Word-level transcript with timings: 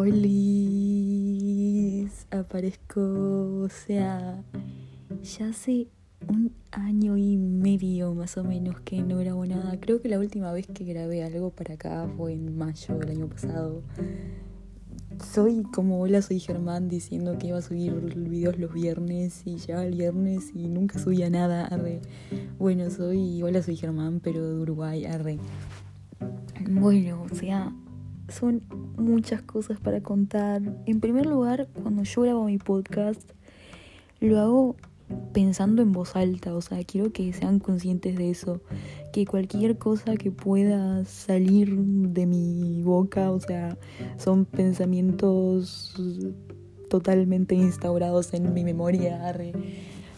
Hoy 0.00 0.14
aparezco, 2.30 3.00
o 3.64 3.68
sea, 3.68 4.44
ya 5.24 5.48
hace 5.48 5.88
un 6.28 6.52
año 6.70 7.16
y 7.16 7.36
medio 7.36 8.14
más 8.14 8.36
o 8.36 8.44
menos 8.44 8.80
que 8.82 9.02
no 9.02 9.18
grabo 9.18 9.44
nada. 9.44 9.76
Creo 9.80 10.00
que 10.00 10.08
la 10.08 10.20
última 10.20 10.52
vez 10.52 10.68
que 10.68 10.84
grabé 10.84 11.24
algo 11.24 11.50
para 11.50 11.74
acá 11.74 12.08
fue 12.16 12.34
en 12.34 12.56
mayo 12.56 12.96
del 12.96 13.10
año 13.10 13.28
pasado. 13.28 13.82
Soy 15.34 15.64
como 15.74 16.00
hola, 16.00 16.22
soy 16.22 16.38
Germán 16.38 16.88
diciendo 16.88 17.36
que 17.36 17.48
iba 17.48 17.58
a 17.58 17.62
subir 17.62 17.92
videos 18.14 18.56
los 18.56 18.72
viernes 18.72 19.42
y 19.46 19.56
ya 19.56 19.84
el 19.84 19.96
viernes 19.96 20.52
y 20.54 20.68
nunca 20.68 21.00
subía 21.00 21.28
nada. 21.28 21.68
Bueno, 22.56 22.88
soy 22.90 23.42
hola, 23.42 23.64
soy 23.64 23.74
Germán, 23.74 24.20
pero 24.20 24.48
de 24.48 24.60
Uruguay. 24.62 25.06
Arre. 25.06 25.40
Bueno, 26.70 27.26
o 27.28 27.34
sea, 27.34 27.72
son 28.28 28.62
muchas 28.96 29.42
cosas 29.42 29.80
para 29.80 30.00
contar. 30.02 30.62
En 30.86 31.00
primer 31.00 31.26
lugar, 31.26 31.68
cuando 31.82 32.02
yo 32.02 32.22
grabo 32.22 32.44
mi 32.44 32.58
podcast, 32.58 33.32
lo 34.20 34.38
hago 34.38 34.76
pensando 35.32 35.82
en 35.82 35.92
voz 35.92 36.16
alta, 36.16 36.54
o 36.54 36.60
sea, 36.60 36.84
quiero 36.84 37.12
que 37.12 37.32
sean 37.32 37.60
conscientes 37.60 38.16
de 38.16 38.30
eso, 38.30 38.60
que 39.12 39.24
cualquier 39.24 39.78
cosa 39.78 40.16
que 40.16 40.30
pueda 40.30 41.04
salir 41.06 41.74
de 41.76 42.26
mi 42.26 42.82
boca, 42.82 43.30
o 43.30 43.40
sea, 43.40 43.78
son 44.18 44.44
pensamientos 44.44 45.94
totalmente 46.90 47.54
instaurados 47.54 48.34
en 48.34 48.52
mi 48.52 48.64
memoria 48.64 49.34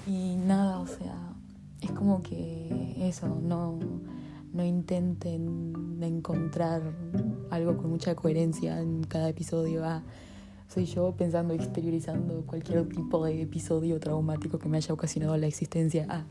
y 0.06 0.36
nada, 0.36 0.80
o 0.80 0.86
sea, 0.86 1.34
es 1.80 1.90
como 1.92 2.22
que 2.22 2.96
eso, 2.98 3.40
no 3.42 3.78
no 4.52 4.64
intenten 4.64 5.98
encontrar 6.02 6.82
algo 7.50 7.76
con 7.76 7.90
mucha 7.90 8.14
coherencia 8.14 8.80
en 8.80 9.04
cada 9.04 9.28
episodio. 9.28 9.84
Ah, 9.84 10.02
soy 10.68 10.84
yo 10.86 11.14
pensando, 11.16 11.54
exteriorizando 11.54 12.44
cualquier 12.46 12.88
tipo 12.88 13.24
de 13.24 13.42
episodio 13.42 13.98
traumático 13.98 14.58
que 14.58 14.68
me 14.68 14.76
haya 14.76 14.94
ocasionado 14.94 15.36
la 15.36 15.46
existencia. 15.46 16.06
Ah, 16.08 16.24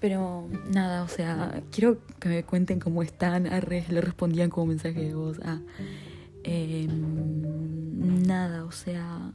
pero 0.00 0.48
nada, 0.72 1.02
o 1.02 1.08
sea, 1.08 1.62
quiero 1.70 1.98
que 2.20 2.28
me 2.28 2.44
cuenten 2.44 2.78
cómo 2.78 3.02
están. 3.02 3.46
Arre, 3.46 3.84
le 3.88 4.00
respondían 4.00 4.50
como 4.50 4.66
mensaje 4.66 5.00
de 5.00 5.14
voz. 5.14 5.40
Ah, 5.44 5.60
em, 6.44 8.26
nada, 8.26 8.64
o 8.64 8.72
sea, 8.72 9.32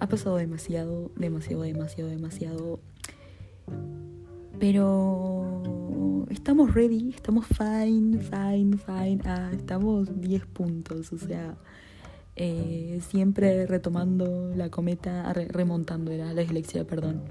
ha 0.00 0.08
pasado 0.08 0.36
demasiado, 0.36 1.10
demasiado, 1.16 1.62
demasiado, 1.62 2.10
demasiado. 2.10 2.80
Pero 4.58 5.83
estamos 6.30 6.74
ready, 6.74 7.10
estamos 7.14 7.46
fine, 7.46 8.18
fine, 8.18 8.76
fine. 8.78 9.20
Ah, 9.24 9.50
estamos 9.52 10.20
10 10.20 10.46
puntos, 10.46 11.12
o 11.12 11.18
sea, 11.18 11.56
eh, 12.36 13.00
siempre 13.08 13.66
retomando 13.66 14.52
la 14.56 14.70
cometa, 14.70 15.32
remontando, 15.32 16.10
era 16.10 16.32
la 16.32 16.42
dislexia, 16.42 16.84
perdón. 16.84 17.22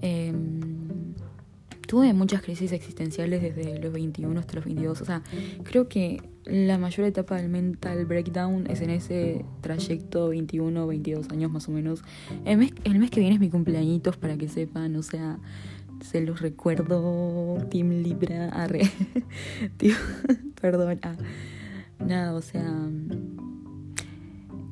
Em, 0.00 1.14
tuve 1.86 2.12
muchas 2.12 2.42
crisis 2.42 2.72
existenciales 2.72 3.42
desde 3.42 3.78
los 3.78 3.92
21 3.92 4.38
hasta 4.40 4.54
los 4.54 4.64
22. 4.64 5.00
O 5.00 5.04
sea, 5.04 5.22
creo 5.62 5.88
que 5.88 6.22
la 6.44 6.78
mayor 6.78 7.06
etapa 7.06 7.36
del 7.36 7.48
mental 7.48 8.04
breakdown 8.06 8.66
es 8.68 8.80
en 8.80 8.90
ese 8.90 9.44
trayecto 9.60 10.28
21, 10.28 10.86
22 10.86 11.30
años 11.30 11.50
más 11.50 11.68
o 11.68 11.72
menos. 11.72 12.02
El 12.44 12.58
mes, 12.58 12.72
el 12.84 12.98
mes 12.98 13.10
que 13.10 13.20
viene 13.20 13.34
es 13.34 13.40
mi 13.40 13.50
cumpleañitos, 13.50 14.16
para 14.16 14.36
que 14.36 14.48
sepan. 14.48 14.96
O 14.96 15.02
sea, 15.02 15.38
se 16.00 16.20
los 16.20 16.40
recuerdo, 16.40 17.58
Team 17.70 17.90
Libra, 18.02 18.48
arre, 18.50 18.82
tío, 19.76 19.94
perdón, 20.60 20.98
ah. 21.02 21.16
nada, 21.98 22.34
o 22.34 22.42
sea, 22.42 22.64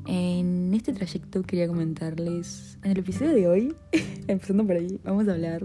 en 0.06 0.74
este 0.74 0.92
trayecto 0.92 1.42
quería 1.42 1.66
comentarles, 1.68 2.78
en 2.82 2.92
el 2.92 2.98
episodio 2.98 3.32
de 3.32 3.48
hoy, 3.48 3.74
empezando 4.26 4.66
por 4.66 4.76
ahí, 4.76 5.00
vamos 5.04 5.28
a 5.28 5.32
hablar 5.32 5.64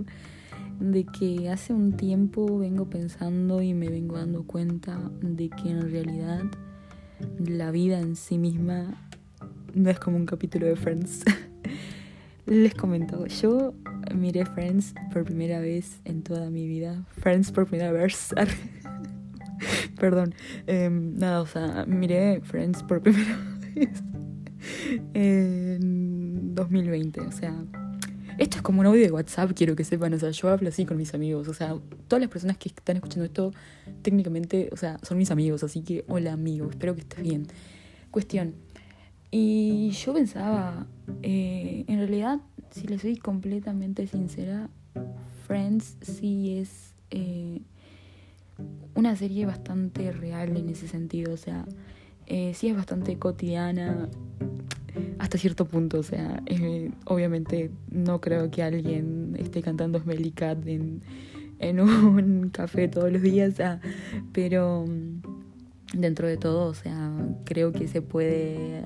de 0.79 1.05
que 1.05 1.49
hace 1.49 1.73
un 1.73 1.97
tiempo 1.97 2.57
vengo 2.57 2.89
pensando 2.89 3.61
y 3.61 3.73
me 3.73 3.89
vengo 3.89 4.17
dando 4.17 4.43
cuenta 4.43 4.97
de 5.21 5.49
que 5.49 5.69
en 5.69 5.91
realidad 5.91 6.43
la 7.37 7.71
vida 7.71 7.99
en 7.99 8.15
sí 8.15 8.37
misma 8.37 9.11
no 9.73 9.89
es 9.89 9.99
como 9.99 10.17
un 10.17 10.25
capítulo 10.25 10.67
de 10.67 10.75
Friends. 10.75 11.23
Les 12.45 12.73
comento, 12.73 13.27
yo 13.27 13.73
miré 14.15 14.45
Friends 14.45 14.93
por 15.11 15.23
primera 15.23 15.59
vez 15.59 16.01
en 16.05 16.23
toda 16.23 16.49
mi 16.49 16.67
vida. 16.67 17.05
Friends 17.17 17.51
por 17.51 17.67
primera 17.67 17.91
vez. 17.91 18.33
Perdón. 19.99 20.33
Em, 20.67 21.17
nada, 21.17 21.41
o 21.41 21.45
sea, 21.45 21.85
miré 21.87 22.41
Friends 22.41 22.83
por 22.83 23.01
primera 23.03 23.37
vez 23.75 24.03
en 25.13 26.55
2020. 26.55 27.21
O 27.21 27.31
sea, 27.31 27.55
esto 28.37 28.57
es 28.57 28.61
como 28.61 28.81
un 28.81 28.87
audio 28.87 29.01
de 29.01 29.11
WhatsApp, 29.11 29.51
quiero 29.55 29.75
que 29.75 29.83
sepan. 29.83 30.13
O 30.13 30.19
sea, 30.19 30.31
yo 30.31 30.49
hablo 30.49 30.69
así 30.69 30.85
con 30.85 30.97
mis 30.97 31.13
amigos. 31.13 31.47
O 31.47 31.53
sea, 31.53 31.75
todas 32.07 32.21
las 32.21 32.29
personas 32.29 32.57
que 32.57 32.69
están 32.69 32.97
escuchando 32.97 33.25
esto, 33.25 33.51
técnicamente, 34.01 34.69
o 34.71 34.77
sea, 34.77 34.97
son 35.03 35.17
mis 35.17 35.31
amigos. 35.31 35.63
Así 35.63 35.81
que, 35.81 36.05
hola 36.07 36.33
amigo, 36.33 36.69
espero 36.69 36.95
que 36.95 37.01
estés 37.01 37.21
bien. 37.21 37.47
Cuestión. 38.11 38.55
Y 39.31 39.91
yo 39.91 40.13
pensaba, 40.13 40.87
eh, 41.21 41.85
en 41.87 41.97
realidad 41.99 42.39
si 42.71 42.87
le 42.87 42.99
soy 42.99 43.17
completamente 43.17 44.07
sincera, 44.07 44.69
Friends 45.47 45.97
sí 46.01 46.57
es 46.57 46.93
eh, 47.11 47.61
una 48.95 49.15
serie 49.15 49.45
bastante 49.45 50.11
real 50.11 50.55
en 50.57 50.69
ese 50.69 50.87
sentido. 50.87 51.33
O 51.33 51.37
sea, 51.37 51.65
eh, 52.27 52.53
sí 52.53 52.67
es 52.67 52.75
bastante 52.75 53.17
cotidiana 53.17 54.09
hasta 55.17 55.37
cierto 55.37 55.65
punto. 55.65 55.99
O 55.99 56.03
sea, 56.03 56.41
eh, 56.45 56.91
obviamente 57.05 57.71
no 57.89 58.21
creo 58.21 58.51
que 58.51 58.63
alguien 58.63 59.35
esté 59.39 59.61
cantando 59.61 59.99
Smelly 59.99 60.31
Cat 60.31 60.65
en, 60.67 61.01
en 61.59 61.79
un 61.79 62.49
café 62.49 62.87
todos 62.87 63.11
los 63.11 63.21
días, 63.21 63.55
pero 64.33 64.85
mm, 64.87 65.97
dentro 65.99 66.27
de 66.27 66.37
todo, 66.37 66.67
o 66.67 66.73
sea, 66.73 67.11
creo 67.45 67.71
que 67.71 67.87
se 67.87 68.01
puede 68.01 68.83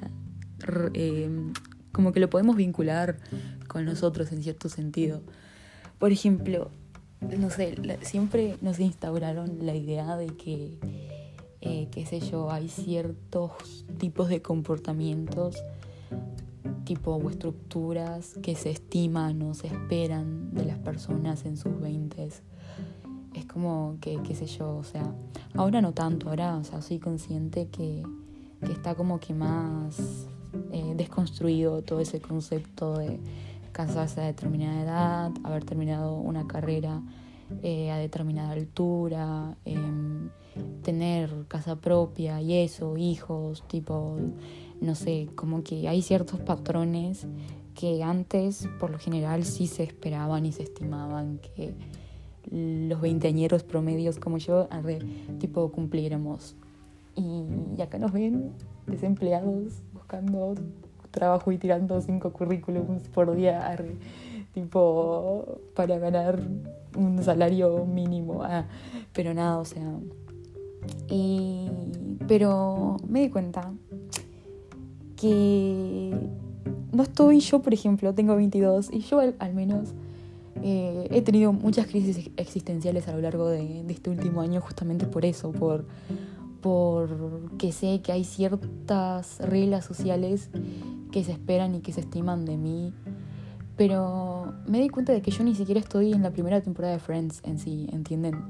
como 1.94 2.12
que 2.12 2.20
lo 2.20 2.30
podemos 2.30 2.58
vincular 2.58 3.18
con 3.68 3.86
nosotros 3.86 4.32
en 4.34 4.44
cierto 4.44 4.68
sentido. 4.68 5.22
Por 6.00 6.12
ejemplo, 6.12 6.72
no 7.40 7.50
sé, 7.50 7.76
siempre 8.02 8.58
nos 8.62 8.80
instauraron 8.80 9.60
la 9.62 9.76
idea 9.76 10.18
de 10.18 10.28
que, 10.28 10.80
eh, 11.62 11.88
qué 11.92 12.06
sé 12.06 12.20
yo, 12.20 12.52
hay 12.52 12.68
ciertos 12.68 13.86
tipos 13.98 14.28
de 14.28 14.42
comportamientos, 14.42 15.64
tipo 16.84 17.16
o 17.16 17.30
estructuras 17.30 18.34
que 18.42 18.56
se 18.56 18.72
estiman 18.72 19.42
o 19.44 19.54
se 19.54 19.68
esperan 19.68 20.54
de 20.54 20.66
las 20.66 20.80
personas 20.80 21.46
en 21.46 21.56
sus 21.56 21.80
veintes. 21.80 22.42
Es 23.34 23.46
como 23.46 23.98
que, 24.02 24.20
qué 24.24 24.36
sé 24.36 24.48
yo, 24.48 24.76
o 24.76 24.84
sea, 24.84 25.16
ahora 25.56 25.80
no 25.82 25.94
tanto, 25.94 26.30
ahora, 26.30 26.58
o 26.58 26.64
sea, 26.64 26.82
soy 26.82 27.00
consciente 27.00 27.68
que, 27.70 28.04
que 28.66 28.72
está 28.72 28.96
como 28.96 29.20
que 29.20 29.34
más 29.34 30.28
eh, 30.72 30.94
desconstruido 30.96 31.82
todo 31.82 32.00
ese 32.00 32.20
concepto 32.20 32.98
de 32.98 33.20
casarse 33.72 34.22
a 34.22 34.26
determinada 34.26 34.82
edad, 34.82 35.32
haber 35.44 35.66
terminado 35.66 36.16
una 36.16 36.48
carrera 36.48 37.02
eh, 37.62 37.92
a 37.92 37.98
determinada 37.98 38.54
altura, 38.54 39.58
em, 39.66 40.30
tener 40.84 41.46
casa 41.48 41.76
propia 41.76 42.42
y 42.42 42.54
eso, 42.54 42.98
hijos, 42.98 43.64
tipo, 43.68 44.18
no 44.82 44.96
sé, 44.96 45.30
como 45.36 45.64
que 45.64 45.88
hay 45.88 46.02
ciertos 46.02 46.40
patrones 46.40 47.28
que 47.74 48.04
antes 48.04 48.68
por 48.80 48.92
lo 48.92 49.00
general 49.00 49.46
sí 49.46 49.68
se 49.68 49.84
esperaban 49.84 50.46
y 50.46 50.52
se 50.52 50.64
estimaban 50.64 51.40
que 51.40 51.74
los 52.52 53.02
veinteañeros 53.02 53.64
promedios 53.64 54.20
como 54.20 54.38
yo, 54.38 54.68
tipo, 55.40 55.72
cumpliéramos. 55.72 56.56
Y, 57.16 57.82
acá 57.82 57.98
nos 58.00 58.12
ven 58.12 58.52
desempleados 58.88 59.82
buscando 59.94 60.56
trabajo 61.12 61.52
y 61.52 61.58
tirando 61.58 62.02
cinco 62.02 62.34
currículums 62.34 63.08
por 63.10 63.36
día, 63.36 63.76
tipo, 64.54 65.60
para 65.76 65.98
ganar 66.00 66.40
un 66.98 67.22
salario 67.24 67.86
mínimo. 67.86 68.44
Ah, 68.44 68.66
pero 69.14 69.34
nada, 69.34 69.58
o 69.58 69.66
sea. 69.66 69.98
Y, 71.10 71.70
pero 72.28 72.98
me 73.08 73.22
di 73.22 73.30
cuenta 73.30 73.72
que 75.16 76.12
no 76.92 77.04
estoy 77.04 77.40
yo, 77.40 77.62
por 77.62 77.74
ejemplo, 77.74 78.14
tengo 78.14 78.36
22 78.36 78.90
y 78.92 79.00
yo 79.00 79.20
al, 79.20 79.54
menos 79.54 79.90
eh, 80.62 81.08
he 81.12 81.22
tenido 81.22 81.54
muchas 81.54 81.88
crisis 81.88 82.30
existenciales 82.38 83.08
a 83.08 83.14
lo 83.14 83.22
largo 83.22 83.48
de, 83.48 83.84
de, 83.84 83.94
este 83.94 84.10
último 84.10 84.42
año 84.42 84.62
justamente 84.62 85.06
por 85.06 85.26
eso, 85.26 85.52
por, 85.52 85.86
porque 86.64 87.72
sé 87.74 88.02
que 88.02 88.14
hay 88.14 88.24
ciertas 88.24 89.38
reglas 89.40 89.84
sociales 89.84 90.50
que 91.12 91.26
se 91.26 91.34
esperan 91.34 91.76
y 91.76 91.82
que 91.82 91.92
se 91.92 92.00
estiman 92.00 92.46
de 92.46 92.56
mí. 92.56 92.94
Pero 93.76 94.54
me 94.66 94.80
di 94.80 94.88
cuenta 94.88 95.12
de 95.12 95.22
que 95.22 95.30
yo 95.30 95.44
ni 95.44 95.56
siquiera 95.56 95.82
estoy 95.82 96.14
en 96.14 96.24
la 96.24 96.32
primera 96.32 96.62
temporada 96.62 96.94
de 96.94 97.00
Friends 97.00 97.42
en 97.44 97.60
sí, 97.60 97.90
¿entienden? 97.92 98.42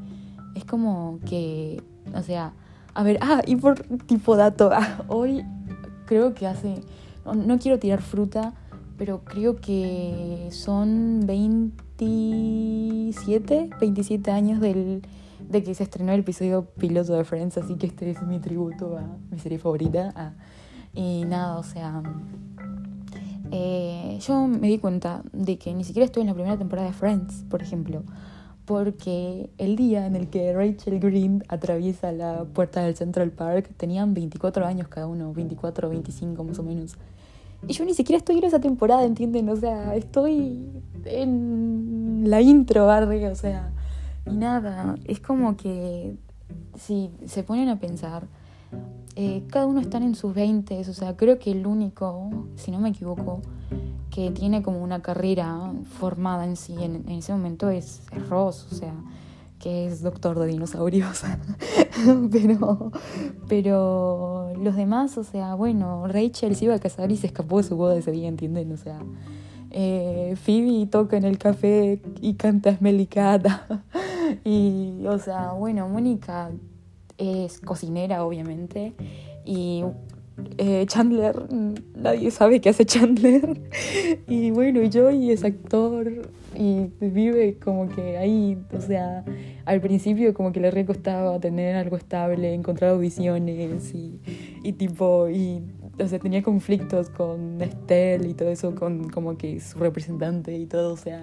Es 0.53 0.63
como 0.63 1.17
que, 1.25 1.81
o 2.13 2.21
sea, 2.21 2.53
a 2.93 3.01
ver, 3.01 3.17
ah, 3.21 3.41
y 3.47 3.55
por 3.55 3.79
tipo 3.79 4.35
dato, 4.35 4.69
ah, 4.71 5.05
hoy 5.07 5.43
creo 6.05 6.35
que 6.35 6.45
hace, 6.45 6.83
no, 7.25 7.57
quiero 7.57 7.79
tirar 7.79 8.03
fruta, 8.03 8.53
pero 8.95 9.23
creo 9.23 9.55
que 9.55 10.49
son 10.51 11.21
27, 11.25 13.71
27 13.79 14.29
años 14.29 14.59
del, 14.59 15.01
de 15.49 15.63
que 15.63 15.75
se 15.75 15.83
estrenó 15.83 16.11
el 16.13 16.21
episodio 16.21 16.65
piloto 16.65 17.13
de 17.13 17.23
Friends, 17.23 17.57
así 17.57 17.75
que 17.75 17.87
este 17.87 18.09
es 18.11 18.21
mi 18.23 18.39
tributo 18.39 18.97
a 18.97 19.05
mi 19.31 19.39
serie 19.39 19.59
favorita. 19.59 20.35
y 20.93 21.25
nada, 21.25 21.57
o 21.57 21.63
sea, 21.63 22.03
eh, 23.51 24.19
yo 24.21 24.47
me 24.47 24.67
di 24.67 24.77
cuenta 24.79 25.23
de 25.31 25.57
que 25.57 25.73
ni 25.73 25.83
siquiera 25.83 26.05
estuve 26.05 26.21
en 26.21 26.27
la 26.27 26.33
primera 26.33 26.57
temporada 26.57 26.87
de 26.87 26.93
Friends, 26.93 27.45
por 27.49 27.61
ejemplo 27.61 28.03
porque 28.65 29.49
el 29.57 29.75
día 29.75 30.05
en 30.05 30.15
el 30.15 30.29
que 30.29 30.53
Rachel 30.53 30.99
Green 30.99 31.43
atraviesa 31.49 32.11
la 32.11 32.45
puerta 32.45 32.81
del 32.81 32.95
Central 32.95 33.31
Park 33.31 33.69
tenían 33.77 34.13
24 34.13 34.65
años 34.65 34.87
cada 34.87 35.07
uno, 35.07 35.33
24 35.33 35.87
o 35.87 35.91
25 35.91 36.43
más 36.43 36.59
o 36.59 36.63
menos. 36.63 36.95
Y 37.67 37.73
yo 37.73 37.85
ni 37.85 37.93
siquiera 37.93 38.17
estoy 38.17 38.37
en 38.37 38.45
esa 38.45 38.59
temporada, 38.59 39.03
¿entienden? 39.03 39.49
O 39.49 39.55
sea, 39.55 39.95
estoy 39.95 40.69
en 41.05 42.23
la 42.25 42.41
intro, 42.41 42.85
barre, 42.85 43.27
o 43.27 43.35
sea, 43.35 43.71
y 44.25 44.35
nada, 44.35 44.95
es 45.05 45.19
como 45.19 45.57
que 45.57 46.15
si 46.77 47.11
se 47.25 47.43
ponen 47.43 47.69
a 47.69 47.79
pensar, 47.79 48.27
eh, 49.15 49.43
cada 49.49 49.67
uno 49.67 49.79
está 49.79 49.97
en 49.97 50.15
sus 50.15 50.33
20, 50.33 50.79
o 50.79 50.93
sea, 50.93 51.15
creo 51.15 51.37
que 51.37 51.51
el 51.51 51.67
único, 51.67 52.47
si 52.55 52.71
no 52.71 52.79
me 52.79 52.89
equivoco, 52.89 53.41
que 54.09 54.31
tiene 54.31 54.61
como 54.61 54.83
una 54.83 55.01
carrera 55.01 55.71
formada 55.99 56.45
en 56.45 56.55
sí 56.55 56.75
en, 56.79 57.07
ese 57.09 57.31
momento 57.31 57.69
es, 57.69 58.03
Ross, 58.29 58.67
o 58.71 58.75
sea, 58.75 58.93
que 59.59 59.87
es 59.87 60.01
doctor 60.01 60.39
de 60.39 60.47
dinosaurios. 60.47 61.23
pero, 62.31 62.91
pero 63.47 64.53
los 64.57 64.75
demás, 64.75 65.17
o 65.17 65.23
sea, 65.23 65.55
bueno, 65.55 66.07
Rachel 66.07 66.55
se 66.55 66.65
iba 66.65 66.75
a 66.75 66.79
casar 66.79 67.11
y 67.11 67.17
se 67.17 67.27
escapó 67.27 67.57
de 67.57 67.63
su 67.63 67.75
boda 67.75 67.95
ese 67.95 68.11
día, 68.11 68.27
¿entienden? 68.27 68.71
O 68.71 68.77
sea, 68.77 68.99
eh, 69.71 70.35
Phoebe 70.43 70.85
toca 70.85 71.17
en 71.17 71.23
el 71.23 71.37
café 71.37 72.01
y 72.21 72.35
canta 72.35 72.75
Smelicata. 72.75 73.83
y, 74.45 75.05
o 75.07 75.17
sea, 75.17 75.51
bueno, 75.51 75.87
Mónica 75.87 76.51
es 77.17 77.59
cocinera, 77.59 78.25
obviamente. 78.25 78.93
Y 79.45 79.83
eh, 80.57 80.85
Chandler, 80.87 81.35
nadie 81.95 82.31
sabe 82.31 82.59
qué 82.59 82.69
hace 82.69 82.85
Chandler. 82.85 83.61
y 84.27 84.51
bueno, 84.51 84.81
Joey 84.91 85.31
es 85.31 85.43
actor 85.43 86.29
y 86.55 86.89
vive 86.99 87.57
como 87.59 87.87
que 87.89 88.17
ahí, 88.17 88.57
o 88.75 88.81
sea, 88.81 89.23
al 89.65 89.81
principio 89.81 90.33
como 90.33 90.51
que 90.51 90.59
le 90.59 90.71
recostaba 90.71 91.39
tener 91.39 91.75
algo 91.75 91.97
estable, 91.97 92.53
encontrar 92.53 92.91
audiciones 92.91 93.93
y, 93.93 94.19
y 94.63 94.73
tipo, 94.73 95.29
y, 95.29 95.61
o 95.99 96.07
sea, 96.07 96.19
tenía 96.19 96.41
conflictos 96.41 97.09
con 97.09 97.61
Estelle 97.61 98.27
y 98.27 98.33
todo 98.33 98.49
eso, 98.49 98.73
con 98.75 99.09
como 99.09 99.37
que 99.37 99.59
su 99.59 99.79
representante 99.79 100.57
y 100.57 100.65
todo, 100.65 100.93
o 100.93 100.97
sea, 100.97 101.21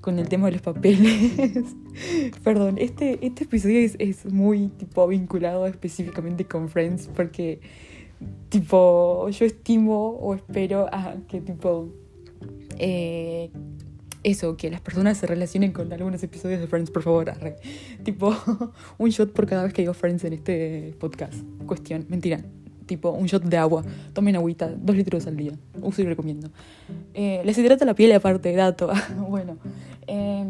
con 0.00 0.18
el 0.18 0.28
tema 0.28 0.46
de 0.46 0.52
los 0.52 0.62
papeles. 0.62 1.74
Perdón, 2.44 2.76
este, 2.78 3.18
este 3.26 3.44
episodio 3.44 3.80
es, 3.80 3.96
es 3.98 4.26
muy 4.26 4.68
tipo 4.68 5.06
vinculado 5.06 5.66
específicamente 5.66 6.44
con 6.44 6.68
Friends 6.68 7.08
porque 7.14 7.60
tipo, 8.48 9.28
yo 9.28 9.44
estimo 9.44 10.10
o 10.10 10.34
espero 10.34 10.86
a 10.92 11.16
que 11.28 11.40
tipo, 11.40 11.88
eh, 12.78 13.50
eso, 14.22 14.56
que 14.56 14.70
las 14.70 14.80
personas 14.80 15.18
se 15.18 15.26
relacionen 15.26 15.72
con 15.72 15.92
algunos 15.92 16.22
episodios 16.22 16.60
de 16.60 16.66
Friends, 16.66 16.90
por 16.90 17.02
favor, 17.02 17.32
Tipo, 18.02 18.34
un 18.98 19.10
shot 19.10 19.32
por 19.32 19.46
cada 19.46 19.64
vez 19.64 19.72
que 19.72 19.82
digo 19.82 19.94
Friends 19.94 20.24
en 20.24 20.32
este 20.32 20.94
podcast. 20.98 21.34
Cuestión, 21.66 22.06
mentira. 22.08 22.40
Tipo, 22.86 23.10
un 23.10 23.26
shot 23.26 23.44
de 23.44 23.56
agua. 23.58 23.84
Tomen 24.14 24.36
agüita, 24.36 24.68
dos 24.68 24.96
litros 24.96 25.26
al 25.26 25.36
día. 25.36 25.52
Uso 25.82 26.02
y 26.02 26.06
recomiendo. 26.06 26.50
Eh, 27.14 27.42
les 27.44 27.58
hidrata 27.58 27.84
la 27.84 27.94
piel 27.94 28.12
aparte, 28.12 28.52
dato. 28.54 28.90
bueno. 29.28 29.58
Eh, 30.08 30.44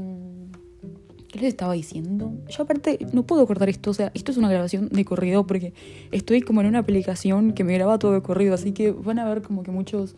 ¿Qué 1.29 1.41
les 1.41 1.49
estaba 1.49 1.75
diciendo? 1.75 2.33
Yo 2.49 2.63
aparte 2.63 2.99
no 3.13 3.25
puedo 3.25 3.47
cortar 3.47 3.69
esto, 3.69 3.91
o 3.91 3.95
sea, 3.95 4.11
esto 4.15 4.33
es 4.33 4.39
una 4.39 4.49
grabación 4.49 4.89
de 4.89 5.05
corrido 5.05 5.47
porque 5.47 5.75
estoy 6.11 6.41
como 6.41 6.63
en 6.63 6.69
una 6.69 6.79
aplicación 6.79 7.53
que 7.53 7.65
me 7.65 7.75
graba 7.75 7.99
todo 7.99 8.13
de 8.13 8.23
corrido, 8.23 8.55
así 8.55 8.73
que 8.73 8.93
van 8.93 9.19
a 9.19 9.29
ver 9.29 9.43
como 9.43 9.63
que 9.63 9.71
muchos 9.71 10.17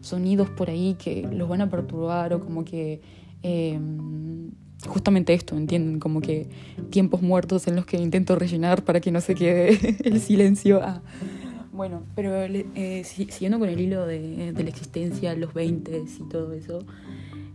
sonidos 0.00 0.50
por 0.50 0.68
ahí 0.68 0.96
que 0.98 1.28
los 1.32 1.48
van 1.48 1.60
a 1.60 1.70
perturbar 1.70 2.34
o 2.34 2.40
como 2.40 2.64
que... 2.64 3.00
Em, 3.42 4.50
justamente 4.86 5.34
esto, 5.34 5.56
¿entienden? 5.56 5.98
Como 5.98 6.20
que 6.20 6.48
tiempos 6.90 7.20
muertos 7.22 7.66
en 7.66 7.76
los 7.76 7.84
que 7.84 7.96
intento 7.96 8.36
rellenar 8.36 8.84
para 8.84 9.00
que 9.00 9.10
no 9.10 9.20
se 9.20 9.34
quede 9.34 9.96
el 10.04 10.20
silencio. 10.20 10.80
Ah. 10.82 11.02
Bueno, 11.72 12.02
pero 12.16 12.32
eh, 12.44 13.02
siguiendo 13.04 13.58
con 13.60 13.68
el 13.68 13.80
hilo 13.80 14.06
de, 14.06 14.52
la 14.56 14.68
existencia, 14.68 15.34
los 15.36 15.54
20 15.54 15.98
y 15.98 16.28
todo 16.28 16.52
eso, 16.52 16.80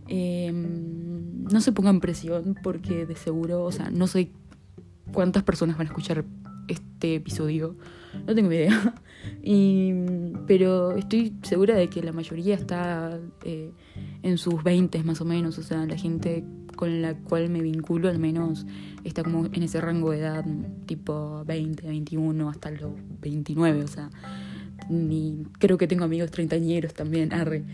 eh, 0.08 0.50
no 1.50 1.60
se 1.60 1.72
pongan 1.72 2.00
presión 2.00 2.56
porque 2.62 3.06
de 3.06 3.16
seguro, 3.16 3.64
o 3.64 3.72
sea, 3.72 3.90
no 3.90 4.06
sé 4.06 4.30
cuántas 5.12 5.42
personas 5.42 5.76
van 5.76 5.86
a 5.86 5.90
escuchar 5.90 6.24
este 6.68 7.16
episodio, 7.16 7.76
no 8.26 8.34
tengo 8.34 8.50
idea, 8.52 8.94
y, 9.42 9.92
pero 10.46 10.92
estoy 10.96 11.34
segura 11.42 11.74
de 11.74 11.88
que 11.88 12.02
la 12.02 12.12
mayoría 12.12 12.54
está 12.54 13.18
eh, 13.44 13.72
en 14.22 14.38
sus 14.38 14.62
20 14.62 15.02
más 15.04 15.20
o 15.20 15.24
menos, 15.24 15.58
o 15.58 15.62
sea, 15.62 15.84
la 15.86 15.96
gente 15.96 16.44
con 16.76 17.02
la 17.02 17.14
cual 17.14 17.50
me 17.50 17.60
vinculo 17.60 18.08
al 18.08 18.18
menos 18.18 18.66
está 19.04 19.22
como 19.22 19.46
en 19.46 19.62
ese 19.62 19.80
rango 19.80 20.10
de 20.10 20.18
edad, 20.18 20.44
tipo 20.86 21.44
20, 21.44 21.86
21, 21.86 22.48
hasta 22.48 22.70
los 22.70 22.92
29, 23.20 23.84
o 23.84 23.88
sea, 23.88 24.10
creo 25.58 25.78
que 25.78 25.86
tengo 25.86 26.04
amigos 26.04 26.30
treintañeros 26.30 26.94
también, 26.94 27.32
arre. 27.32 27.64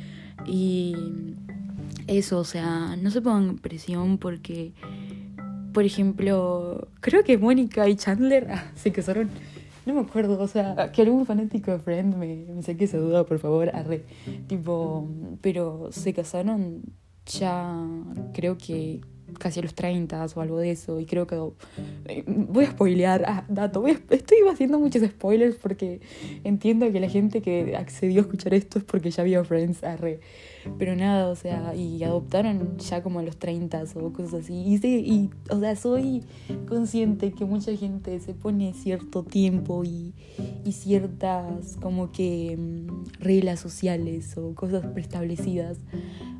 Y 0.46 0.94
eso, 2.10 2.38
o 2.38 2.44
sea, 2.44 2.96
no 2.96 3.10
se 3.10 3.22
pongan 3.22 3.58
presión 3.58 4.18
porque, 4.18 4.72
por 5.72 5.84
ejemplo, 5.84 6.88
creo 7.00 7.24
que 7.24 7.38
Mónica 7.38 7.88
y 7.88 7.96
Chandler 7.96 8.48
ah, 8.50 8.70
se 8.74 8.92
casaron, 8.92 9.30
no 9.86 9.94
me 9.94 10.00
acuerdo, 10.00 10.40
o 10.40 10.48
sea, 10.48 10.90
que 10.92 11.02
algún 11.02 11.24
fanático 11.24 11.70
de 11.70 11.78
Friend 11.78 12.16
me, 12.16 12.46
me 12.52 12.62
saque 12.62 12.84
esa 12.84 12.98
duda, 12.98 13.24
por 13.24 13.38
favor, 13.38 13.70
arre, 13.74 14.04
tipo, 14.48 15.08
pero 15.40 15.88
se 15.92 16.12
casaron 16.12 16.82
ya, 17.26 17.86
creo 18.34 18.58
que 18.58 19.00
casi 19.38 19.60
a 19.60 19.62
los 19.62 19.74
30 19.74 20.26
o 20.34 20.40
algo 20.40 20.58
de 20.58 20.70
eso. 20.70 21.00
Y 21.00 21.06
creo 21.06 21.26
que 21.26 21.36
eh, 22.06 22.24
voy 22.26 22.64
a 22.64 22.70
spoilear, 22.70 23.24
ah, 23.26 23.44
dato, 23.48 23.86
estoy 23.86 24.38
haciendo 24.50 24.78
muchos 24.78 25.02
spoilers 25.02 25.56
porque 25.56 26.00
entiendo 26.44 26.90
que 26.92 27.00
la 27.00 27.08
gente 27.08 27.42
que 27.42 27.76
accedió 27.76 28.20
a 28.20 28.22
escuchar 28.22 28.54
esto 28.54 28.78
es 28.78 28.84
porque 28.84 29.10
ya 29.10 29.22
vio 29.22 29.44
Friends, 29.44 29.84
arre. 29.84 30.20
Pero 30.78 30.94
nada, 30.94 31.28
o 31.28 31.36
sea, 31.36 31.74
y 31.74 32.02
adoptaron 32.04 32.76
ya 32.78 33.02
como 33.02 33.18
a 33.20 33.22
los 33.22 33.38
30 33.38 33.84
o 33.94 34.12
cosas 34.12 34.44
así. 34.44 34.54
Y, 34.54 34.78
sí, 34.78 35.30
o 35.50 35.58
sea, 35.58 35.74
soy 35.74 36.22
consciente 36.68 37.32
que 37.32 37.44
mucha 37.44 37.74
gente 37.76 38.20
se 38.20 38.34
pone 38.34 38.74
cierto 38.74 39.22
tiempo 39.22 39.84
y, 39.84 40.12
y 40.64 40.72
ciertas 40.72 41.76
como 41.80 42.12
que 42.12 42.56
mm, 42.58 43.20
reglas 43.20 43.60
sociales 43.60 44.36
o 44.36 44.54
cosas 44.54 44.84
preestablecidas 44.86 45.78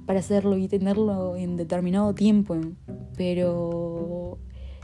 para 0.06 0.20
hacerlo 0.20 0.56
y 0.56 0.68
tenerlo 0.68 1.36
en 1.36 1.56
determinado 1.56 2.14
tiempo. 2.14 2.56
Pero 3.16 4.38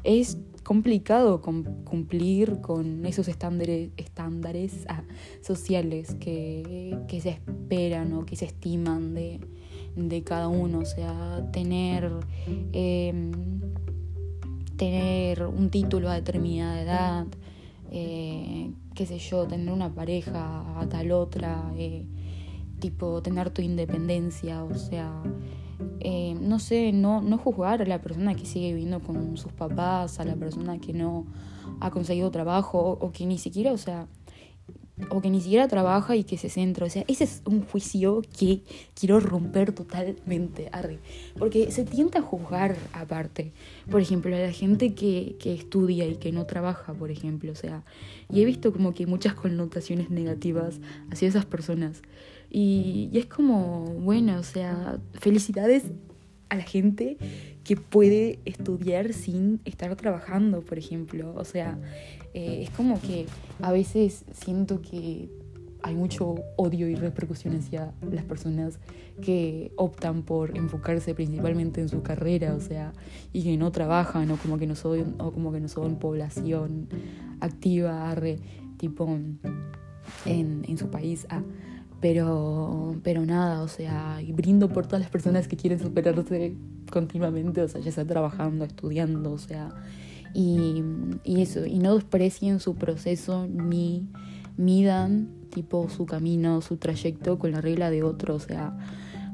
es 0.04 0.38
complicado 0.62 1.40
cumplir 1.40 2.60
con 2.60 3.06
esos 3.06 3.28
estándares, 3.28 3.90
estándares 3.96 4.84
ah, 4.88 5.04
sociales 5.40 6.16
que, 6.18 6.98
se 7.20 7.28
esperan 7.28 8.12
o 8.14 8.26
que 8.26 8.34
se 8.34 8.46
estiman 8.46 9.14
de, 9.14 10.22
cada 10.25 10.48
uno. 10.48 10.80
O 10.80 10.84
sea, 10.84 11.48
tener, 11.52 12.10
em, 12.72 13.30
tener 14.76 15.44
un 15.44 15.70
título 15.70 16.10
a 16.10 16.14
determinada 16.14 16.82
edad, 16.82 17.26
eh, 17.92 18.72
qué 18.94 19.06
sé 19.06 19.18
yo, 19.18 19.46
tener 19.46 19.72
una 19.72 19.94
pareja 19.94 20.80
a 20.80 20.88
tal 20.88 21.12
otra, 21.12 21.72
eh, 21.76 22.04
tipo 22.80 23.22
tener 23.22 23.50
tu 23.50 23.62
independencia, 23.62 24.64
o 24.64 24.75
sea, 24.75 25.22
eh, 26.00 26.35
no 26.40 26.59
sé, 26.59 26.92
no, 26.92 27.21
no 27.23 27.38
juzgar 27.38 27.83
a 27.83 27.87
la 27.87 28.00
persona 28.00 28.35
que 28.35 28.47
sigue 28.47 28.68
viviendo 28.68 29.00
con 29.00 29.37
sus 29.37 29.52
papás, 29.52 30.21
a 30.21 30.25
la 30.25 30.37
persona 30.37 30.78
que 30.78 30.92
no 30.92 31.26
ha 31.80 31.90
conseguido 31.90 32.30
trabajo 32.30 32.99
o, 33.00 33.12
que 33.12 33.26
ni 33.26 33.38
siquiera, 33.38 33.73
o 33.73 33.78
sea, 33.78 34.06
o 35.11 35.21
que 35.21 35.28
ni 35.28 35.40
siquiera 35.40 35.68
trabaja 35.68 36.16
y 36.16 36.25
que 36.25 36.38
se 36.38 36.49
centra. 36.49 36.87
O 36.87 36.90
sea, 36.90 37.04
ese 37.09 37.25
es 37.25 37.42
un 37.45 37.62
juicio 37.66 38.23
que 38.38 38.62
quiero 38.95 39.21
romper 39.21 39.73
totalmente, 39.73 40.68
Arri. 40.73 40.99
Porque 41.38 41.71
se 41.71 41.85
tienta 41.85 42.21
a 42.21 42.23
juzgar 42.23 42.76
aparte. 42.92 43.52
Por 43.90 44.00
ejemplo, 44.00 44.35
a 44.35 44.38
la 44.38 44.52
gente 44.52 44.95
que, 44.95 45.37
que 45.38 45.52
estudia 45.52 46.06
y 46.06 46.16
que 46.16 46.33
no 46.33 46.47
trabaja, 46.47 46.95
por 46.95 47.11
ejemplo. 47.11 47.52
O 47.52 47.56
sea, 47.56 47.85
y 48.33 48.40
he 48.40 48.45
visto 48.47 48.73
como 48.73 48.95
que 48.95 49.06
muchas 49.06 49.35
connotaciones 49.35 50.09
negativas 50.09 50.80
hacia 51.11 51.28
esas 51.28 51.45
personas. 51.45 52.00
Y, 52.58 53.10
es 53.12 53.26
como, 53.26 53.84
bueno, 54.00 54.38
o 54.38 54.42
sea, 54.42 54.98
felicidades 55.12 55.92
a 56.48 56.56
la 56.56 56.62
gente 56.62 57.18
que 57.64 57.76
puede 57.76 58.38
estudiar 58.46 59.12
sin 59.12 59.60
estar 59.66 59.94
trabajando, 59.94 60.62
por 60.62 60.78
ejemplo. 60.78 61.34
O 61.36 61.44
sea, 61.44 61.78
eh, 62.32 62.62
es 62.62 62.70
como 62.70 62.98
que 62.98 63.26
a 63.60 63.72
veces 63.72 64.25
siento 64.32 64.80
que 64.80 65.28
hay 65.82 65.94
mucho 65.94 66.36
odio 66.56 66.88
y 66.88 66.94
repercusión 66.94 67.54
hacia 67.56 67.92
las 68.10 68.25
personas 68.25 68.78
que 69.20 69.70
optan 69.76 70.22
por 70.22 70.56
enfocarse 70.56 71.14
principalmente 71.14 71.82
en 71.82 71.90
su 71.90 72.00
carrera, 72.00 72.54
o 72.54 72.60
sea, 72.60 72.94
y 73.34 73.42
que 73.42 73.58
no 73.58 73.70
trabajan 73.70 74.30
o 74.30 74.38
como 74.38 74.56
que 74.56 74.66
no 74.66 74.76
son, 74.76 75.14
o 75.18 75.30
como 75.30 75.52
que 75.52 75.60
no 75.60 75.68
son 75.68 75.98
población 75.98 76.88
activa, 77.40 78.16
tipo 78.78 79.06
en, 80.25 80.64
en 80.66 80.78
su 80.78 80.88
país. 80.88 81.26
Ah, 81.28 81.42
pero, 82.08 82.94
pero 83.02 83.26
nada, 83.26 83.62
o 83.62 83.66
sea, 83.66 84.22
y 84.22 84.30
brindo 84.30 84.68
por 84.68 84.86
todas 84.86 85.00
las 85.00 85.10
personas 85.10 85.48
que 85.48 85.56
quieren 85.56 85.80
superarse 85.80 86.54
continuamente, 86.88 87.60
o 87.62 87.66
sea, 87.66 87.80
ya 87.80 87.90
sea 87.90 88.06
trabajando, 88.06 88.64
estudiando, 88.64 89.32
o 89.32 89.38
sea, 89.38 89.70
y, 90.32 90.84
y 91.25 91.42
eso, 91.42 91.66
y 91.66 91.80
no 91.80 91.96
desprecien 91.96 92.60
su 92.60 92.76
proceso 92.76 93.48
ni 93.48 94.06
midan 94.56 95.30
tipo 95.50 95.88
su 95.88 96.06
camino, 96.06 96.60
su 96.60 96.76
trayecto 96.76 97.40
con 97.40 97.50
la 97.50 97.60
regla 97.60 97.90
de 97.90 98.04
otro, 98.04 98.36
o 98.36 98.40
sea, 98.40 98.78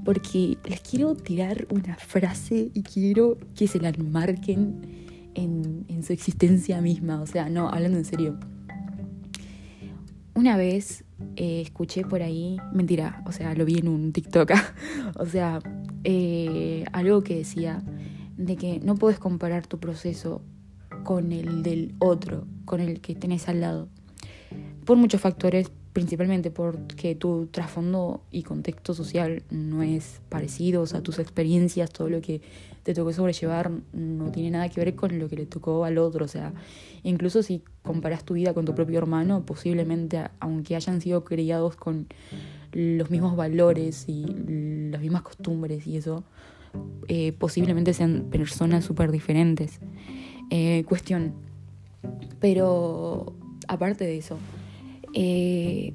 porque 0.02 0.56
les 0.64 0.80
quiero 0.80 1.14
tirar 1.14 1.66
una 1.70 1.96
frase 1.96 2.70
y 2.72 2.82
quiero 2.84 3.36
que 3.54 3.68
se 3.68 3.80
la 3.80 3.92
marquen 3.98 5.28
en, 5.34 5.84
en 5.88 6.02
su 6.02 6.14
existencia 6.14 6.80
misma, 6.80 7.20
o 7.20 7.26
sea, 7.26 7.50
no, 7.50 7.68
hablando 7.68 7.98
en 7.98 8.06
serio. 8.06 8.38
Una 10.34 10.56
vez 10.56 11.04
eh, 11.36 11.60
escuché 11.60 12.04
por 12.04 12.22
ahí, 12.22 12.56
mentira, 12.72 13.22
o 13.26 13.32
sea, 13.32 13.54
lo 13.54 13.64
vi 13.64 13.78
en 13.78 13.88
un 13.88 14.12
TikTok, 14.12 14.52
o 15.16 15.26
sea, 15.26 15.60
eh, 16.04 16.84
algo 16.92 17.22
que 17.22 17.36
decía 17.36 17.82
de 18.36 18.56
que 18.56 18.80
no 18.80 18.94
puedes 18.94 19.18
comparar 19.18 19.66
tu 19.66 19.78
proceso 19.78 20.42
con 21.04 21.32
el 21.32 21.62
del 21.62 21.94
otro, 21.98 22.46
con 22.64 22.80
el 22.80 23.00
que 23.00 23.14
tenés 23.14 23.48
al 23.48 23.60
lado, 23.60 23.88
por 24.86 24.96
muchos 24.96 25.20
factores, 25.20 25.70
principalmente 25.92 26.50
porque 26.50 27.14
tu 27.14 27.46
trasfondo 27.46 28.22
y 28.30 28.42
contexto 28.42 28.94
social 28.94 29.42
no 29.50 29.82
es 29.82 30.20
parecido, 30.28 30.82
o 30.82 30.86
sea, 30.86 31.02
tus 31.02 31.18
experiencias, 31.18 31.90
todo 31.90 32.08
lo 32.08 32.20
que 32.20 32.40
te 32.82 32.94
tocó 32.94 33.12
sobrellevar 33.12 33.70
no 33.92 34.32
tiene 34.32 34.50
nada 34.50 34.68
que 34.68 34.80
ver 34.80 34.94
con 34.94 35.18
lo 35.18 35.28
que 35.28 35.36
le 35.36 35.46
tocó 35.46 35.84
al 35.84 35.98
otro, 35.98 36.24
o 36.24 36.28
sea, 36.28 36.52
incluso 37.02 37.42
si 37.42 37.62
comparas 37.82 38.24
tu 38.24 38.34
vida 38.34 38.54
con 38.54 38.64
tu 38.64 38.74
propio 38.74 38.98
hermano, 38.98 39.44
posiblemente, 39.44 40.22
aunque 40.40 40.76
hayan 40.76 41.00
sido 41.00 41.24
criados 41.24 41.76
con 41.76 42.06
los 42.72 43.10
mismos 43.10 43.36
valores 43.36 44.08
y 44.08 44.24
las 44.90 45.00
mismas 45.00 45.22
costumbres 45.22 45.86
y 45.86 45.98
eso, 45.98 46.24
eh, 47.08 47.32
posiblemente 47.32 47.92
sean 47.92 48.28
personas 48.30 48.84
súper 48.84 49.10
diferentes. 49.12 49.78
Eh, 50.50 50.84
cuestión. 50.88 51.34
Pero 52.40 53.34
aparte 53.68 54.04
de 54.04 54.16
eso, 54.16 54.38
eh, 55.14 55.94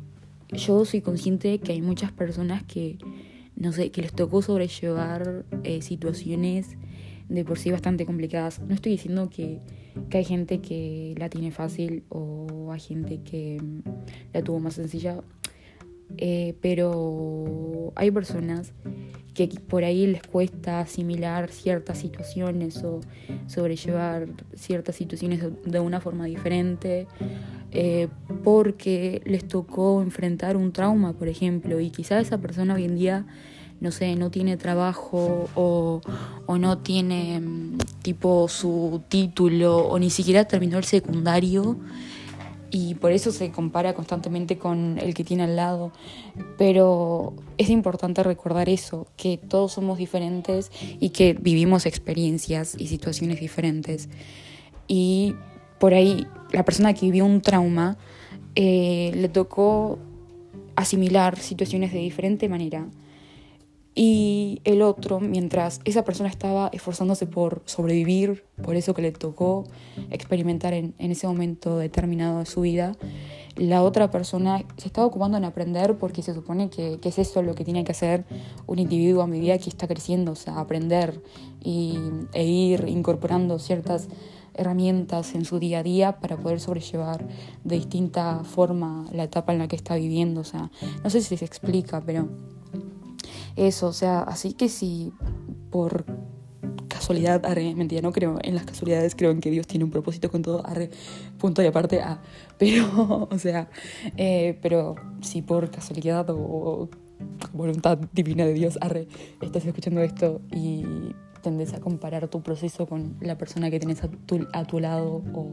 yo 0.49 0.85
soy 0.85 1.01
consciente 1.01 1.49
de 1.49 1.59
que 1.59 1.73
hay 1.73 1.81
muchas 1.81 2.11
personas 2.11 2.63
que, 2.63 2.97
no 3.55 3.71
sé, 3.73 3.91
que 3.91 4.01
les 4.01 4.13
tocó 4.13 4.41
sobrellevar 4.41 5.45
eh, 5.63 5.81
situaciones 5.81 6.77
de 7.29 7.43
por 7.43 7.59
sí 7.59 7.71
bastante 7.71 8.05
complicadas. 8.05 8.59
No 8.61 8.73
estoy 8.73 8.93
diciendo 8.93 9.29
que, 9.29 9.59
que, 10.09 10.19
hay 10.19 10.25
gente 10.25 10.59
que 10.59 11.13
la 11.17 11.29
tiene 11.29 11.51
fácil 11.51 12.03
o 12.09 12.71
hay 12.71 12.79
gente 12.79 13.21
que 13.21 13.59
mm, 13.61 13.81
la 14.33 14.41
tuvo 14.43 14.59
más 14.59 14.75
sencilla, 14.75 15.21
eh, 16.17 16.55
pero 16.61 17.91
hay 17.95 18.11
personas 18.11 18.73
que 19.33 19.47
por 19.67 19.83
ahí 19.83 20.07
les 20.07 20.23
cuesta 20.23 20.79
asimilar 20.79 21.51
ciertas 21.51 21.99
situaciones 21.99 22.83
o 22.83 23.01
sobrellevar 23.45 24.27
ciertas 24.55 24.95
situaciones 24.95 25.43
de 25.63 25.79
una 25.79 25.99
forma 25.99 26.25
diferente 26.25 27.07
eh, 27.71 28.07
porque 28.43 29.21
les 29.25 29.47
tocó 29.47 30.01
enfrentar 30.01 30.57
un 30.57 30.71
trauma, 30.71 31.13
por 31.13 31.27
ejemplo, 31.27 31.79
y 31.79 31.89
quizá 31.89 32.19
esa 32.19 32.37
persona 32.37 32.75
hoy 32.75 32.85
en 32.85 32.95
día, 32.95 33.25
no 33.79 33.91
sé, 33.91 34.15
no 34.15 34.31
tiene 34.31 34.57
trabajo 34.57 35.49
o, 35.55 36.01
o 36.45 36.57
no 36.57 36.79
tiene 36.79 37.39
mm, 37.39 37.77
tipo 38.01 38.47
su 38.47 39.01
título 39.09 39.77
o 39.87 39.99
ni 39.99 40.09
siquiera 40.09 40.45
terminó 40.45 40.77
el 40.77 40.85
secundario 40.85 41.77
y 42.69 42.95
por 42.95 43.11
eso 43.11 43.31
se 43.31 43.51
compara 43.51 43.93
constantemente 43.93 44.57
con 44.57 44.97
el 44.99 45.13
que 45.13 45.23
tiene 45.23 45.43
al 45.43 45.55
lado. 45.55 45.91
Pero 46.57 47.33
es 47.57 47.69
importante 47.69 48.23
recordar 48.23 48.69
eso, 48.69 49.07
que 49.15 49.37
todos 49.37 49.73
somos 49.73 49.97
diferentes 49.97 50.71
y 50.99 51.09
que 51.09 51.33
vivimos 51.33 51.85
experiencias 51.85 52.75
y 52.77 52.87
situaciones 52.87 53.39
diferentes. 53.39 54.09
Y 54.87 55.35
por 55.79 55.93
ahí 55.93 56.27
la 56.51 56.63
persona 56.63 56.93
que 56.93 57.05
vivió 57.05 57.25
un 57.25 57.41
trauma 57.41 57.97
eh, 58.55 59.11
le 59.15 59.29
tocó 59.29 59.99
asimilar 60.75 61.37
situaciones 61.37 61.91
de 61.93 61.99
diferente 61.99 62.49
manera. 62.49 62.87
Y 63.99 64.61
el 64.63 64.83
otro, 64.83 65.19
mientras 65.19 65.81
esa 65.83 66.03
persona 66.03 66.29
estaba 66.29 66.69
esforzándose 66.71 67.25
por 67.25 67.63
sobrevivir, 67.65 68.43
por 68.61 68.75
eso 68.75 68.93
que 68.93 69.01
le 69.01 69.11
tocó 69.11 69.63
experimentar 70.11 70.75
en, 70.75 70.93
ese 70.99 71.25
momento 71.25 71.79
determinado 71.79 72.37
de 72.37 72.45
su 72.45 72.61
vida, 72.61 72.95
la 73.55 73.81
otra 73.81 74.11
persona 74.11 74.63
se 74.77 74.87
estaba 74.87 75.07
ocupando 75.07 75.35
en 75.35 75.45
aprender 75.45 75.97
porque 75.97 76.21
se 76.21 76.35
supone 76.35 76.69
que, 76.69 76.99
es 77.01 77.17
eso 77.17 77.41
lo 77.41 77.55
que 77.55 77.65
tiene 77.65 77.83
que 77.83 77.91
hacer 77.91 78.23
un 78.67 78.77
individuo 78.77 79.23
a 79.23 79.27
medida 79.27 79.57
que 79.57 79.69
está 79.71 79.87
creciendo, 79.87 80.33
o 80.33 80.35
sea, 80.35 80.59
aprender 80.59 81.19
y, 81.63 81.97
e 82.33 82.45
ir 82.45 82.85
incorporando 82.87 83.57
ciertas 83.57 84.09
herramientas 84.57 85.35
en 85.35 85.45
su 85.45 85.59
día 85.59 85.79
a 85.79 85.83
día 85.83 86.19
para 86.19 86.37
poder 86.37 86.59
sobrellevar 86.59 87.27
de 87.63 87.75
distinta 87.75 88.43
forma 88.43 89.05
la 89.11 89.23
etapa 89.23 89.53
en 89.53 89.59
la 89.59 89.67
que 89.67 89.75
está 89.75 89.95
viviendo. 89.95 90.41
O 90.41 90.43
sea, 90.43 90.71
no 91.03 91.09
sé 91.09 91.21
si 91.21 91.37
se 91.37 91.45
explica, 91.45 92.01
pero 92.05 92.29
eso, 93.55 93.87
o 93.87 93.93
sea, 93.93 94.21
así 94.21 94.53
que 94.53 94.69
si 94.69 95.13
por 95.71 96.05
casualidad, 96.87 97.45
arre, 97.45 97.73
mentira, 97.75 98.01
no 98.01 98.11
creo 98.11 98.37
en 98.41 98.55
las 98.55 98.65
casualidades, 98.65 99.15
creo 99.15 99.31
en 99.31 99.39
que 99.39 99.51
Dios 99.51 99.67
tiene 99.67 99.85
un 99.85 99.91
propósito 99.91 100.29
con 100.29 100.41
todo, 100.41 100.65
arre, 100.65 100.89
punto 101.37 101.61
y 101.61 101.65
aparte, 101.65 102.01
a, 102.01 102.21
pero, 102.57 103.27
o 103.31 103.37
sea, 103.39 103.69
eh, 104.17 104.57
pero 104.61 104.95
si 105.21 105.41
por 105.41 105.69
casualidad 105.71 106.27
o 106.29 106.89
voluntad 107.53 107.97
divina 108.13 108.45
de 108.45 108.53
Dios, 108.53 108.77
arre, 108.81 109.07
estás 109.41 109.65
escuchando 109.65 110.01
esto 110.01 110.41
y 110.51 110.83
tendes 111.47 111.73
a 111.73 111.79
comparar 111.79 112.27
tu 112.27 112.41
proceso 112.41 112.87
con 112.87 113.15
la 113.21 113.37
persona 113.37 113.71
que 113.71 113.79
tienes 113.79 114.03
a 114.03 114.65
tu, 114.65 114.79
lado 114.81 115.23
o, 115.33 115.51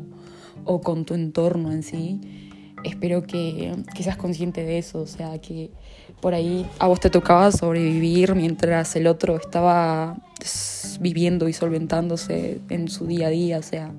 o, 0.65 0.81
con 0.81 1.05
tu 1.05 1.15
entorno 1.15 1.71
en 1.71 1.85
sí, 1.85 2.51
espero 2.83 3.23
que, 3.23 3.77
que, 3.95 4.03
seas 4.03 4.17
consciente 4.17 4.65
de 4.65 4.79
eso, 4.79 5.03
o 5.03 5.07
sea, 5.07 5.39
que 5.41 5.71
por 6.21 6.35
ahí 6.35 6.67
a 6.81 6.89
vos 6.89 6.99
te 6.99 7.11
tocaba 7.11 7.53
sobrevivir 7.53 8.35
mientras 8.35 8.97
el 8.97 9.07
otro 9.07 9.37
estaba 9.37 10.17
viviendo 10.99 11.49
y 11.49 11.53
solventándose 11.53 12.61
en 12.71 12.89
su 12.89 13.07
día 13.07 13.29
a 13.29 13.31
día, 13.31 13.59
o 13.59 13.63
sea. 13.63 13.93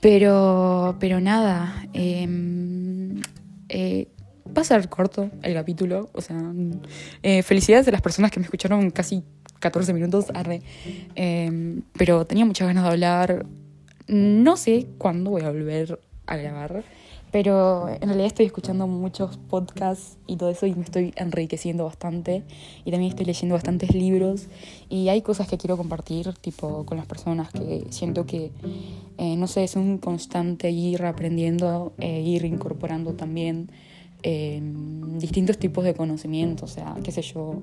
Pero, 0.00 0.96
pero 1.00 1.20
nada, 1.20 1.84
em, 1.94 3.20
eh, 3.68 4.06
va 4.56 4.62
a 4.62 4.64
ser 4.64 4.88
corto 4.88 5.30
el 5.42 5.52
capítulo, 5.54 6.10
o 6.12 6.20
sea, 6.20 6.40
eh, 7.24 7.42
felicidades 7.42 7.88
a 7.88 7.90
las 7.90 8.02
personas 8.02 8.30
que 8.30 8.38
me 8.38 8.44
escucharon 8.44 8.90
casi 8.90 9.24
14 9.60 9.92
minutos, 9.92 10.26
arre. 10.34 10.62
Em, 11.14 11.82
pero 11.96 12.26
tenía 12.26 12.44
muchas 12.44 12.66
ganas 12.66 12.84
de 12.84 12.90
hablar. 12.90 13.46
No 14.08 14.56
sé 14.56 14.88
cuándo 14.98 15.30
voy 15.30 15.42
a 15.42 15.50
volver 15.50 16.00
a 16.26 16.36
grabar, 16.36 16.82
pero 17.30 17.88
en 17.88 18.00
realidad 18.00 18.26
estoy 18.26 18.46
escuchando 18.46 18.86
muchos 18.88 19.36
podcasts 19.36 20.18
y 20.26 20.36
todo 20.36 20.50
eso 20.50 20.66
y 20.66 20.74
me 20.74 20.82
estoy 20.82 21.12
enriqueciendo 21.16 21.84
bastante. 21.84 22.42
Y 22.84 22.90
también 22.90 23.10
estoy 23.10 23.26
leyendo 23.26 23.54
bastantes 23.54 23.94
libros 23.94 24.48
y 24.88 25.08
hay 25.08 25.22
cosas 25.22 25.46
que 25.46 25.58
quiero 25.58 25.76
compartir, 25.76 26.32
tipo 26.40 26.84
con 26.86 26.96
las 26.96 27.06
personas 27.06 27.52
que 27.52 27.86
siento 27.90 28.26
que, 28.26 28.50
eh, 29.18 29.36
no 29.36 29.46
sé, 29.46 29.62
es 29.62 29.76
un 29.76 29.98
constante 29.98 30.70
ir 30.70 31.04
aprendiendo 31.04 31.92
e 31.98 32.20
ir 32.20 32.44
incorporando 32.44 33.12
también. 33.12 33.70
Em, 34.22 35.18
distintos 35.18 35.56
tipos 35.56 35.82
de 35.82 35.94
conocimiento, 35.94 36.66
o 36.66 36.68
sea, 36.68 36.94
qué 37.02 37.10
sé 37.10 37.22
yo, 37.22 37.62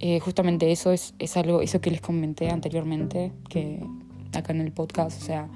eh, 0.00 0.20
justamente 0.20 0.70
eso 0.70 0.92
es, 0.92 1.14
es, 1.18 1.36
algo, 1.36 1.60
eso 1.60 1.80
que 1.80 1.90
les 1.90 2.00
comenté 2.00 2.50
anteriormente, 2.50 3.32
que 3.48 3.84
acá 4.32 4.52
en 4.52 4.60
el 4.60 4.72
podcast, 4.72 5.20
o 5.22 5.24
sea, 5.24 5.48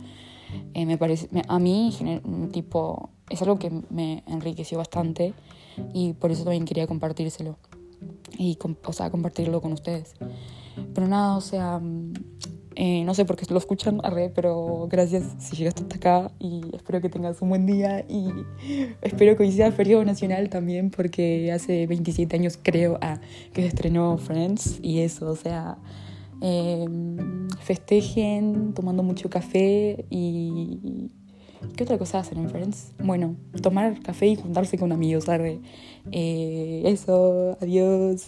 eh, 0.74 0.86
me 0.86 0.98
parece, 0.98 1.28
a 1.48 1.58
mí, 1.58 1.96
tipo, 2.52 3.10
es 3.30 3.40
algo 3.42 3.58
que 3.58 3.70
me 3.90 4.22
enriqueció 4.26 4.78
bastante 4.78 5.34
y 5.94 6.14
por 6.14 6.30
eso 6.30 6.44
también 6.44 6.64
quería 6.64 6.86
compartírselo 6.86 7.56
y, 8.36 8.58
o 8.84 8.92
sea, 8.92 9.10
compartirlo 9.10 9.60
con 9.60 9.72
ustedes. 9.72 10.14
Pero 10.94 11.06
nada, 11.06 11.36
o 11.36 11.40
sea, 11.40 11.80
eh, 12.76 13.04
no 13.04 13.14
sé 13.14 13.24
por 13.24 13.36
qué 13.36 13.46
lo 13.50 13.58
escuchan, 13.58 14.00
arre, 14.02 14.30
pero 14.34 14.86
gracias 14.90 15.24
si 15.38 15.56
llegaste 15.56 15.82
hasta 15.82 15.96
acá 15.96 16.30
y 16.38 16.62
espero 16.74 17.00
que 17.00 17.08
tengas 17.08 17.40
un 17.42 17.50
buen 17.50 17.66
día 17.66 18.04
y 18.08 18.28
espero 19.02 19.36
que 19.36 19.44
hoy 19.44 19.52
sea 19.52 19.72
feriado 19.72 20.04
nacional 20.04 20.48
también 20.48 20.90
porque 20.90 21.52
hace 21.52 21.86
27 21.86 22.36
años 22.36 22.58
creo 22.62 22.98
ah, 23.02 23.20
que 23.52 23.62
se 23.62 23.68
estrenó 23.68 24.18
Friends 24.18 24.78
y 24.82 25.00
eso, 25.00 25.30
o 25.30 25.36
sea, 25.36 25.78
em, 26.40 27.48
festejen 27.60 28.72
tomando 28.74 29.02
mucho 29.02 29.28
café 29.28 30.04
y 30.10 31.10
¿Qué 31.76 31.84
otra 31.84 31.96
cosa 31.96 32.18
hacen 32.18 32.38
en 32.38 32.50
Friends? 32.50 32.92
Bueno, 32.98 33.36
tomar 33.62 34.00
café 34.00 34.26
y 34.26 34.36
juntarse 34.36 34.78
con 34.78 34.92
amigos, 34.92 35.24
¿sabes? 35.24 35.60
Eh, 36.10 36.82
eso, 36.84 37.56
adiós. 37.60 38.26